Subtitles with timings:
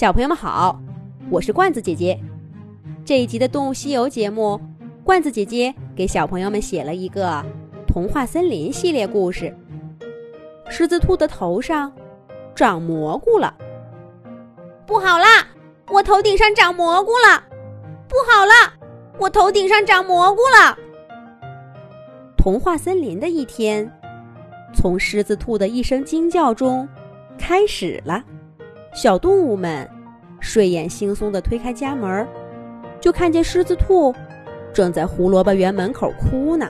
[0.00, 0.80] 小朋友们好，
[1.30, 2.18] 我是罐子姐姐。
[3.04, 4.58] 这一集的《动物西游》节目，
[5.04, 7.44] 罐子姐姐给小朋友们写了一个
[7.86, 9.54] 童话森林系列故事。
[10.70, 11.92] 狮子兔的头上
[12.54, 13.54] 长蘑菇了，
[14.86, 15.46] 不好啦！
[15.92, 17.44] 我头顶上长蘑菇了，
[18.08, 18.72] 不好啦！
[19.18, 20.78] 我头顶上长蘑菇了。
[22.38, 23.86] 童话森林的一天，
[24.74, 26.88] 从狮子兔的一声惊叫中
[27.36, 28.24] 开始了。
[28.92, 29.88] 小动物们
[30.40, 32.26] 睡眼惺忪地推开家门，
[33.00, 34.12] 就看见狮子兔
[34.72, 36.68] 正在胡萝卜园门口哭呢。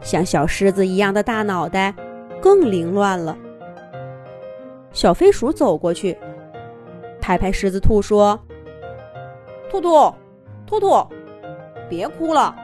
[0.00, 1.92] 像小狮子一样的大脑袋
[2.40, 3.36] 更凌乱了。
[4.92, 6.16] 小飞鼠走过去，
[7.20, 8.38] 拍拍狮子兔说
[9.68, 10.14] ：“兔兔，
[10.66, 11.04] 兔兔，
[11.88, 12.54] 别哭了，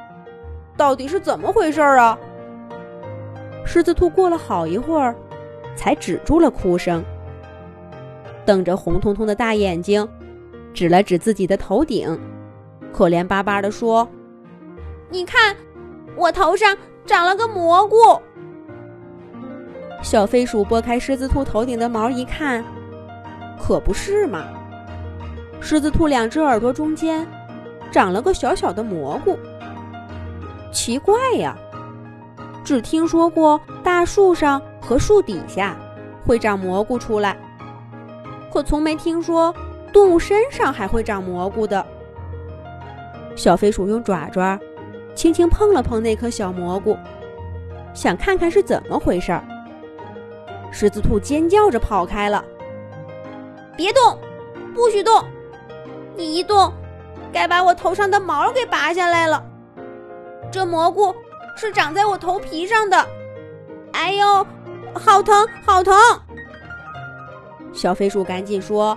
[0.77, 2.16] 到底是怎么回事啊？”
[3.66, 5.15] 狮子兔过了好一会儿，
[5.75, 7.05] 才止住了哭声。
[8.51, 10.05] 瞪着红彤彤的大眼睛，
[10.75, 12.19] 指了指自己的头顶，
[12.93, 14.09] 可怜巴巴地说
[15.09, 15.55] ：“你看，
[16.16, 17.97] 我头上长了个蘑菇。”
[20.02, 22.65] 小飞鼠拨开狮子兔头顶的毛一看，
[23.57, 24.43] 可不是嘛！
[25.61, 27.24] 狮子兔两只耳朵中间
[27.93, 29.39] 长了个小小的蘑菇。
[30.73, 31.57] 奇怪呀，
[32.65, 35.77] 只听说过大树上和树底下
[36.27, 37.37] 会长蘑菇出来。
[38.52, 39.54] 可从没听说
[39.93, 41.84] 动物身上还会长蘑菇的。
[43.37, 44.59] 小飞鼠用爪爪
[45.15, 46.96] 轻轻碰了碰那颗小蘑菇，
[47.95, 49.45] 想看看是怎么回事儿。
[50.73, 52.45] 狮子兔尖叫着跑开了。
[53.76, 54.18] 别动，
[54.74, 55.24] 不许动！
[56.16, 56.73] 你一动，
[57.32, 59.43] 该把我头上的毛给拔下来了。
[60.51, 61.15] 这蘑菇
[61.56, 63.06] 是长在我头皮上的。
[63.93, 64.47] 哎呦，
[64.94, 65.94] 好疼，好疼！
[67.72, 68.97] 小飞鼠赶紧说：“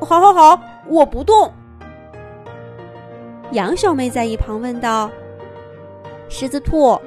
[0.00, 1.52] 好，好，好，我不动。”
[3.52, 5.10] 杨小妹在一旁问道
[6.28, 7.00] ：“狮子兔，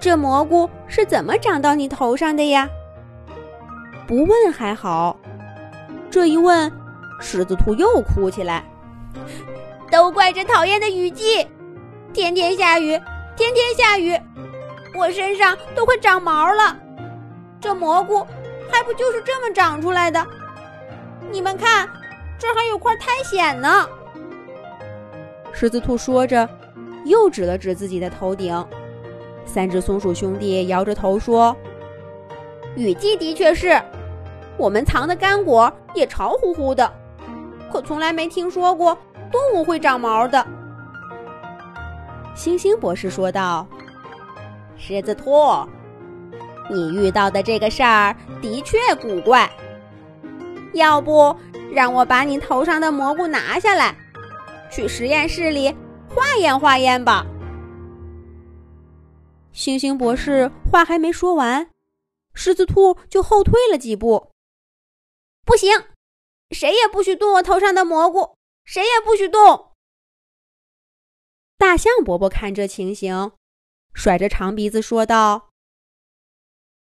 [0.00, 2.68] 这蘑菇是怎么长到你头上的呀？”
[4.06, 5.16] 不问还好，
[6.10, 6.70] 这一问，
[7.20, 8.64] 狮子兔又哭起来
[9.90, 11.46] ：“都怪这讨厌的雨季，
[12.12, 13.00] 天天下雨，
[13.36, 14.18] 天天下雨，
[14.98, 16.76] 我身上都快长毛了。
[17.60, 18.26] 这蘑菇……”
[18.70, 20.24] 还不就是这么长出来的？
[21.30, 21.88] 你们看，
[22.38, 23.88] 这还有块苔藓呢。
[25.52, 26.48] 狮子兔说着，
[27.04, 28.66] 又指了指自己的头顶。
[29.46, 31.56] 三只松鼠兄弟摇着头说
[32.76, 33.80] ：“雨季的确是，
[34.56, 36.90] 我们藏的干果也潮乎乎的，
[37.72, 38.96] 可从来没听说过
[39.30, 40.46] 动物会长毛的。”
[42.34, 43.66] 星星博士说道
[44.76, 45.30] ：“狮子兔。”
[46.70, 49.50] 你遇到的这个事儿的确古怪，
[50.72, 51.36] 要不
[51.72, 53.94] 让我把你头上的蘑菇拿下来，
[54.70, 55.74] 去实验室里
[56.08, 57.26] 化验化验吧。
[59.52, 61.70] 星星博士话还没说完，
[62.34, 64.30] 狮子兔就后退了几步。
[65.44, 65.70] 不行，
[66.50, 69.72] 谁也不许动我头上的蘑菇，谁也不许动。
[71.58, 73.32] 大象伯伯看这情形，
[73.92, 75.50] 甩着长鼻子说道。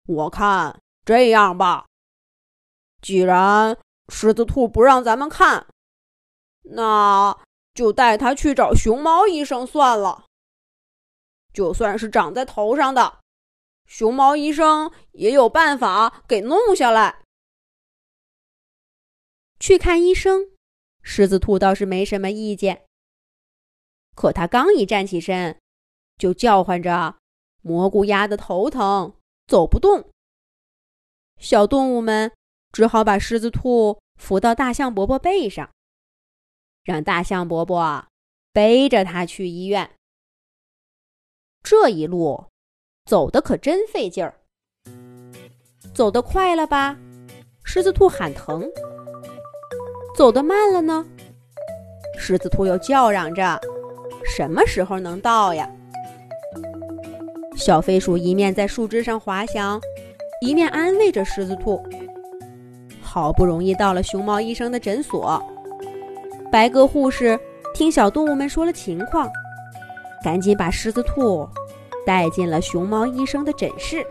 [0.08, 1.86] 我看这样吧，
[3.02, 3.78] 既然
[4.10, 5.68] 狮子兔不让咱们看，
[6.64, 7.38] 那
[7.74, 10.26] 就带他去找熊猫医生算了。
[11.54, 13.20] 就算是长在头上的，
[13.86, 17.24] 熊猫医生也有办法给弄下来。
[19.60, 20.52] 去看医生，
[21.02, 22.86] 狮子兔倒是没什么意见。
[24.16, 25.60] 可他刚一站起身，
[26.18, 27.18] 就叫唤着
[27.62, 29.16] ：“蘑菇压的头疼。”
[29.48, 30.10] 走不动，
[31.38, 32.32] 小动物们
[32.72, 35.70] 只好把狮子兔扶到大象伯伯背上，
[36.84, 38.08] 让大象伯伯
[38.54, 39.92] 背着它去医院。
[41.64, 42.46] 这一路
[43.06, 44.40] 走的可真费劲儿，
[45.94, 46.98] 走得快了吧，
[47.64, 48.62] 狮子兔喊疼；
[50.16, 51.06] 走得慢了呢，
[52.18, 53.60] 狮子兔又叫嚷着
[54.26, 55.70] ：“什么时候能到呀？”
[57.62, 59.80] 小飞鼠一面在树枝上滑翔，
[60.42, 61.80] 一面安慰着狮子兔。
[63.00, 65.40] 好不容易到了熊猫医生的诊所，
[66.52, 67.40] 白鸽护士
[67.76, 69.30] 听小动物们说了情况，
[70.24, 71.48] 赶紧把狮子兔
[72.04, 74.04] 带进了熊猫医生的诊室。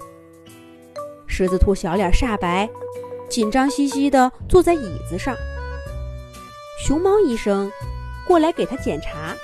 [1.27, 2.71] 狮子兔小脸煞白，
[3.29, 5.35] 紧张兮兮地坐在椅子上。
[6.87, 7.69] 熊猫医生
[8.29, 9.35] 过来给他检查。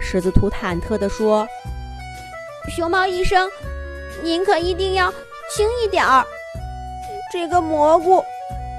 [0.00, 1.46] 狮子兔忐忑地说。
[2.68, 3.48] 熊猫医生，
[4.22, 5.10] 您可一定要
[5.50, 6.24] 轻一点儿，
[7.32, 8.22] 这个蘑菇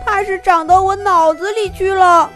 [0.06, 2.30] 怕是长到我脑子里去了。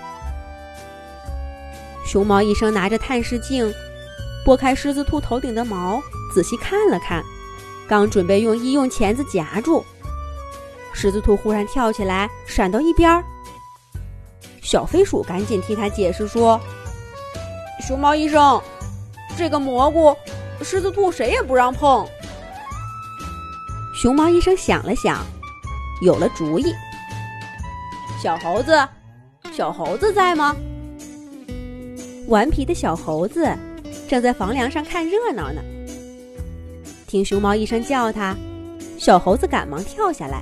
[2.05, 3.71] 熊猫医生拿着探视镜，
[4.43, 6.01] 拨开狮子兔头顶的毛，
[6.33, 7.23] 仔细看了看，
[7.87, 9.83] 刚准备用医用钳子夹住，
[10.91, 13.23] 狮子兔忽然跳起来，闪到一边儿。
[14.61, 16.59] 小飞鼠赶紧替他解释说
[17.85, 18.61] ：“熊猫医生，
[19.37, 20.15] 这个蘑菇，
[20.61, 22.05] 狮子兔谁也不让碰。”
[23.95, 25.25] 熊猫医生想了想，
[26.01, 26.73] 有了主意。
[28.21, 28.87] 小猴子，
[29.51, 30.55] 小猴子在吗？
[32.27, 33.45] 顽皮的小猴子
[34.07, 35.61] 正在房梁上看热闹呢。
[37.05, 38.35] 听熊猫医生叫他，
[38.97, 40.41] 小猴子赶忙跳下来。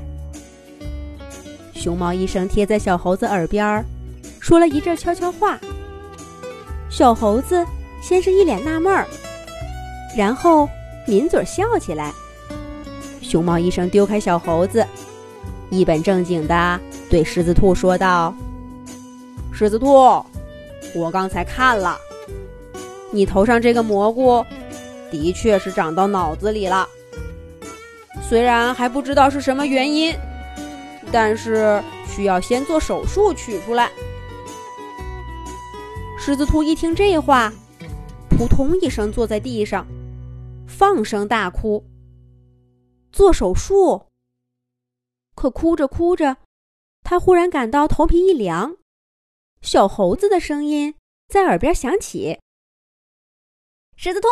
[1.74, 3.84] 熊猫医生贴在小猴子耳边
[4.40, 5.60] 说了一阵悄悄话。
[6.90, 7.66] 小猴子
[8.02, 9.08] 先是一脸纳闷儿，
[10.16, 10.68] 然后
[11.08, 12.14] 抿嘴笑起来。
[13.22, 14.86] 熊猫医生丢开小猴子，
[15.70, 16.80] 一本正经的
[17.10, 18.34] 对狮子兔说道
[19.54, 20.24] ：“狮子兔。”
[20.94, 21.98] 我刚才看了，
[23.12, 24.46] 你头上这个蘑菇，
[25.10, 26.86] 的确是长到脑子里了。
[28.22, 30.14] 虽然还不知道是什么原因，
[31.10, 33.90] 但是需要先做手术取出来。
[36.20, 37.54] 狮子兔一听这话，
[38.30, 39.88] 扑通一声坐在地上，
[40.72, 41.86] 放声大哭。
[43.12, 44.08] 做手术？
[45.36, 46.38] 可哭着哭着，
[47.04, 48.78] 他忽然感到头皮一凉。
[49.62, 50.96] 小猴子的声音
[51.28, 52.40] 在耳边响起
[53.96, 54.28] ：“狮子兔，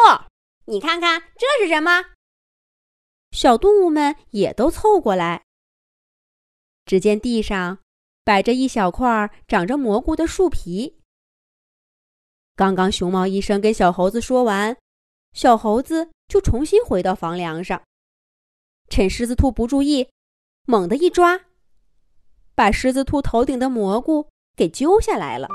[0.66, 2.06] 你看看这是什么？”
[3.32, 5.44] 小动物们也都凑过来。
[6.86, 7.80] 只见地上
[8.24, 11.00] 摆着一小块长着蘑菇的树皮。
[12.56, 14.76] 刚刚熊猫医生跟小猴子说完，
[15.34, 17.82] 小猴子就重新回到房梁上，
[18.90, 20.10] 趁狮子兔不注意，
[20.66, 21.40] 猛地一抓，
[22.56, 24.28] 把狮子兔头顶的蘑菇。
[24.58, 25.48] 给揪下来了。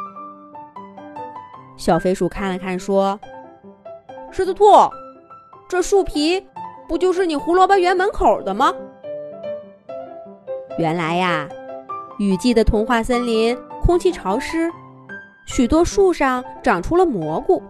[1.76, 3.20] 小飞鼠看了看，说
[4.32, 4.64] ：“狮子兔，
[5.68, 6.42] 这树皮
[6.88, 8.74] 不就是你胡萝卜园门口的吗？”
[10.80, 11.46] 原来呀，
[12.18, 14.72] 雨季的童话森林空气潮湿，
[15.46, 17.62] 许多树上长出了蘑菇。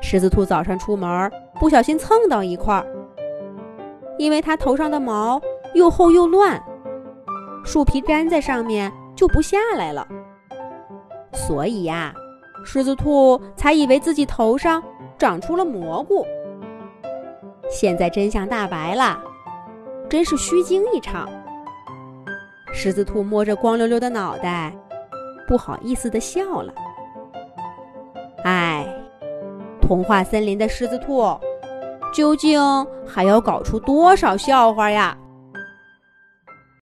[0.00, 2.86] 狮子兔早上出门不小心蹭到一块儿，
[4.18, 5.40] 因为它头上的毛
[5.74, 6.62] 又厚又乱，
[7.64, 8.92] 树皮粘在上面。
[9.16, 10.06] 就不下来了，
[11.32, 12.14] 所以呀，
[12.66, 14.82] 狮子兔才以为自己头上
[15.16, 16.22] 长出了蘑菇。
[17.70, 19.18] 现在真相大白了，
[20.06, 21.26] 真是虚惊一场。
[22.74, 24.70] 狮子兔摸着光溜溜的脑袋，
[25.48, 26.70] 不好意思的笑了。
[28.44, 28.86] 哎，
[29.86, 31.22] 童话森林的狮子兔，
[32.12, 32.60] 究竟
[33.06, 35.16] 还要搞出多少笑话呀？